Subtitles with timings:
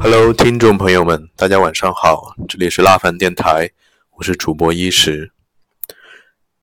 [0.00, 3.70] Hello，听众朋友们，大家晚上好，这里是拉凡电台，
[4.16, 5.32] 我是主播一石。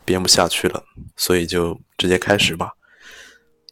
[0.05, 0.83] 编不下去了，
[1.17, 2.71] 所以就直接开始吧。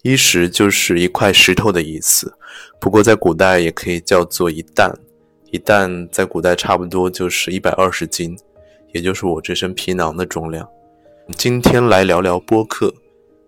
[0.01, 2.33] 一石就是一块石头的意思，
[2.79, 4.97] 不过在古代也可以叫做一担。
[5.51, 8.37] 一担在古代差不多就是一百二十斤，
[8.93, 10.65] 也就是我这身皮囊的重量。
[11.35, 12.93] 今天来聊聊播客，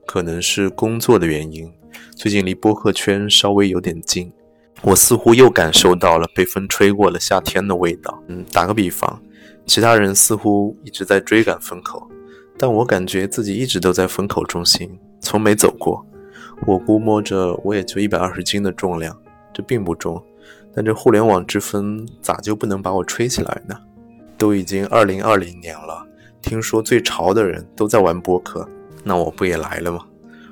[0.06, 1.72] 可能是工作的原因，
[2.18, 4.30] 最近离播客圈稍微有点近，
[4.82, 8.22] 我似乎又感受到了被风吹过了夏天的味道。
[8.28, 9.22] 嗯，打个比方，
[9.66, 12.06] 其他人似乎一直在追赶风口。
[12.58, 16.06] 但我感觉自己一直都在风口中心，从没走过。
[16.66, 19.16] 我估摸着我也就一百二十斤的重量，
[19.54, 20.22] 这并不重。
[20.74, 23.76] 但这互联网之风咋就不能把我吹起来呢？
[24.38, 26.08] 都已经二零二零年了，
[26.42, 28.68] 听说最潮的人都在玩播客，
[29.04, 30.00] 那我不也来了吗？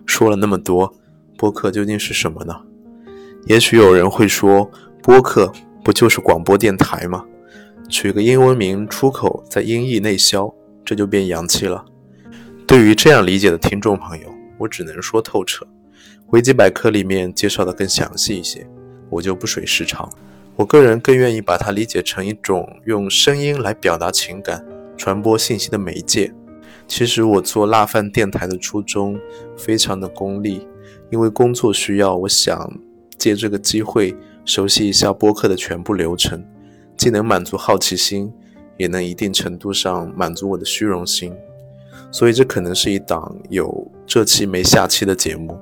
[0.06, 0.94] 说了那么多，
[1.38, 2.56] 播客究竟是什么呢？
[3.46, 4.70] 也许有人会说，
[5.02, 5.52] 播客
[5.84, 7.26] 不就是广播电台吗？
[7.88, 11.86] 取个英文名，出口在音译内销，这就变洋气了。
[12.68, 15.66] 对于这样理解的听众朋友，我只能说透彻。
[16.32, 18.68] 维基百科里面介绍的更详细一些，
[19.10, 20.08] 我就不水时长。
[20.56, 24.64] 我个人更愿意把它理解成一种用声音来表达情感、
[24.96, 26.32] 传播信息的媒介。
[26.88, 29.20] 其实我做辣饭电台的初衷
[29.58, 30.68] 非常的功利，
[31.10, 32.72] 因为工作需要，我想
[33.18, 36.44] 借这个机会熟悉一下播客的全部流程，
[36.96, 38.32] 既能满足好奇心，
[38.78, 41.34] 也能一定程度上满足我的虚荣心。
[42.12, 45.58] 所以这可能是一档有这期没下期的节目，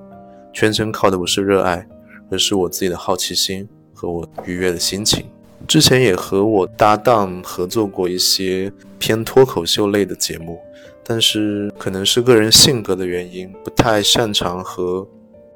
[0.59, 1.87] 全程靠的不是热爱，
[2.31, 5.23] 而是我自己的好奇心和我愉悦的心情。
[5.67, 10.59] 之前也和我搭档合作过一些偏脱口秀类的节目，
[11.03, 15.07] 但是可能是个人性格的原因，不太擅长和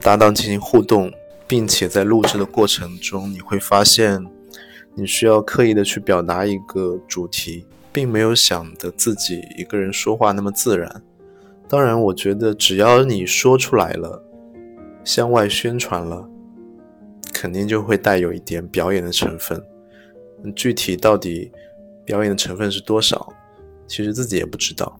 [0.01, 1.11] 搭档进行互动，
[1.47, 4.23] 并且在录制的过程中，你会发现
[4.93, 7.65] 你需要刻意的去表达一个主题。
[7.93, 11.03] 并没有想的自己一个人说话那么自然。
[11.67, 14.23] 当然，我觉得只要你说出来了，
[15.03, 16.29] 向外宣传了，
[17.33, 19.61] 肯定就会带有一点表演的成分。
[20.55, 21.51] 具体到底
[22.05, 23.31] 表演的成分是多少，
[23.87, 24.99] 其实自己也不知道。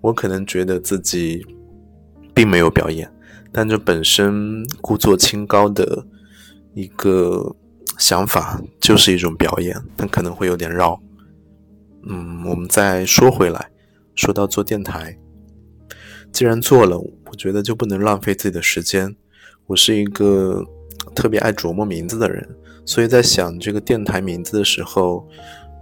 [0.00, 1.44] 我可能觉得自己
[2.32, 3.12] 并没有表演，
[3.50, 6.06] 但这本身故作清高的
[6.74, 7.56] 一个
[7.98, 11.00] 想法就是一种表演，但可能会有点绕。
[12.08, 13.70] 嗯，我们再说回来，
[14.14, 15.18] 说到做电台，
[16.30, 19.16] 既然做了，我觉得就不能浪费自己的时间。
[19.68, 20.64] 我是一个
[21.14, 22.48] 特别爱琢磨名字的人，
[22.86, 25.28] 所以在想这个电台名字的时候，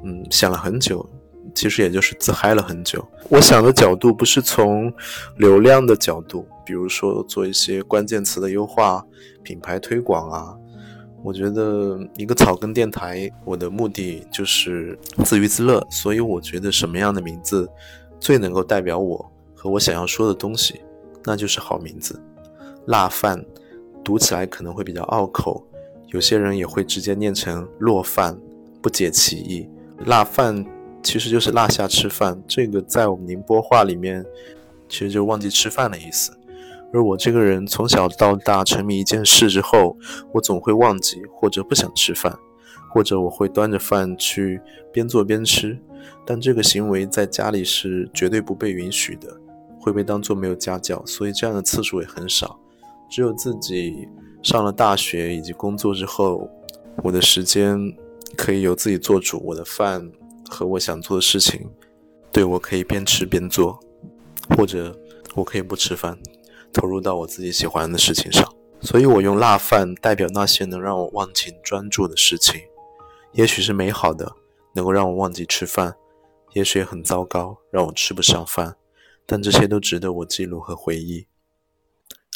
[0.05, 1.09] 嗯，想了很久，
[1.55, 3.07] 其实也就是自嗨了很久。
[3.29, 4.93] 我想的角度不是从
[5.37, 9.07] 流量的角度，比如说做一些关键词的优化、
[9.45, 10.57] 品牌推广啊。
[11.23, 17.69] 我觉得一个草根电台，我的目的就是自娱自乐，所以我觉得什么样的名字
[18.19, 20.81] 最能够代表我和我想要说的东西，
[21.25, 22.21] 那就是好名字。
[22.87, 23.45] 辣饭
[24.07, 25.67] 读起来可能会比较拗口，
[26.11, 28.39] 有些人也会直接念成落饭，
[28.81, 29.69] 不解其意。
[30.05, 30.65] 辣饭
[31.03, 34.25] 其实就是落下吃饭，这个在我们宁波话里面
[34.89, 36.31] 其实就忘记吃饭的意思。
[36.93, 39.97] 而我这个人从小到大沉迷一件事之后，
[40.33, 42.39] 我总会忘记或者不想吃饭，
[42.95, 44.61] 或者我会端着饭去
[44.93, 45.77] 边做边吃，
[46.25, 49.37] 但这个行为在家里是绝对不被允许的，
[49.81, 52.57] 会被当做没有家教，所以这样的次数也很少。
[53.09, 54.09] 只有自己
[54.43, 56.49] 上了大学以及工作之后，
[57.03, 57.79] 我的时间
[58.37, 60.11] 可以由自己做主，我的饭
[60.49, 61.69] 和我想做的事情，
[62.33, 63.79] 对我可以边吃边做，
[64.57, 64.97] 或者
[65.35, 66.19] 我可以不吃饭。
[66.73, 68.45] 投入到我自己喜欢的事情上，
[68.83, 72.61] 所以我用辣饭代表那些能让我忘情专注的事情。
[73.33, 74.31] 也许是美好的，
[74.75, 75.93] 能够让我忘记吃饭；
[76.53, 78.77] 也许也很糟糕，让我吃不上饭。
[79.25, 81.27] 但这些都值得我记录和回忆。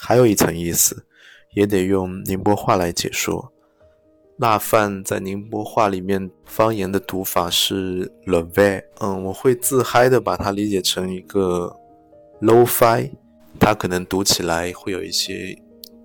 [0.01, 1.05] 还有一层意思，
[1.55, 3.53] 也得用宁波话来解说。
[4.39, 11.77] 辣饭在宁波话里面方言的读法是 l v e 嗯，我会自嗨的把它理解成一个
[12.41, 13.11] low-fi。
[13.59, 15.61] 它可能读起来会有一些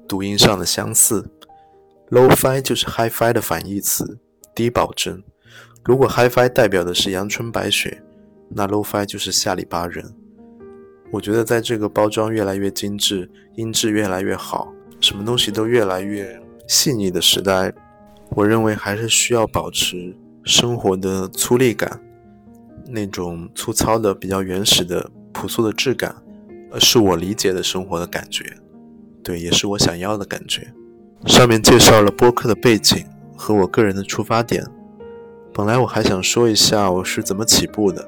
[0.08, 1.26] 读音上的相似
[2.10, 4.20] ，low-fi 就是 hi-fi 的反义词，
[4.54, 5.24] 低保真。
[5.86, 8.04] 如果 hi-fi 代表的是阳春白雪，
[8.50, 10.14] 那 low-fi 就是下里巴人。
[11.16, 17.74] 我觉得在这个包装越来越精致、音质越来越好、什么东西都越来越细腻的时代，
[18.32, 20.14] 我认为还是需要保持
[20.44, 22.02] 生活的粗粝感，
[22.90, 26.14] 那种粗糙的、比较原始的、朴素的质感，
[26.72, 28.44] 呃，是我理解的生活的感觉，
[29.24, 30.68] 对，也是我想要的感觉。
[31.28, 33.06] 上面介绍了播客的背景
[33.38, 34.68] 和我个人的出发点。
[35.54, 38.06] 本来我还想说一下我是怎么起步的，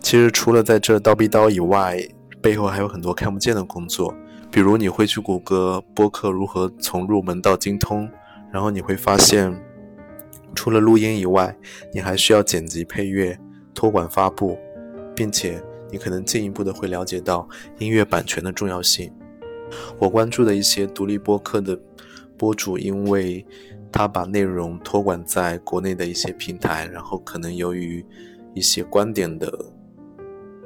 [0.00, 2.02] 其实除了在这叨逼叨以外，
[2.40, 4.14] 背后还有很多看不见的工作。
[4.50, 8.10] 比如你会去谷歌播客如何从入门到精通，
[8.50, 9.54] 然后你会发现，
[10.56, 11.56] 除了录音以外，
[11.94, 13.38] 你还需要剪辑、配乐、
[13.72, 14.58] 托管、发布，
[15.14, 17.48] 并且你可能进一步的会了解到
[17.78, 19.12] 音乐版权的重要性。
[20.00, 21.78] 我关注的一些独立播客的
[22.36, 23.46] 播主，因为
[23.92, 28.04] 他把内容托管在国内的一些平台，然后可能由于
[28.52, 29.52] 一些观点的。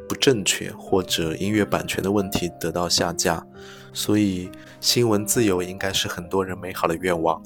[0.08, 3.44] 不正确或者音乐版权的问题得到下架，
[3.92, 7.42] 所以新闻自由应该是很多人美好的愿望。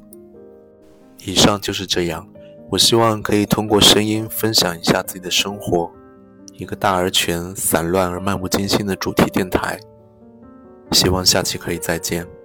[1.24, 2.28] 以上就是这样，
[2.70, 5.90] 我希望可以通过声音分享一下自己的生活，
[6.52, 9.80] 一个大而全、散乱而漫不经心的主题电台。
[10.92, 12.37] 希望下期可以再见。